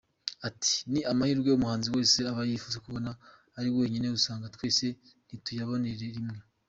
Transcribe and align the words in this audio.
Ati 0.47 0.75
“Ni 0.91 0.99
amahirwe 1.11 1.49
umuhanzi 1.51 1.87
wese 1.95 2.17
aba 2.31 2.41
yifuza 2.49 2.81
kubona 2.85 3.09
ariko 3.59 3.75
nyine 3.91 4.07
ugasanga 4.09 4.51
twese 4.55 4.85
ntituyaboneye 5.25 5.95
rimwe. 6.15 6.37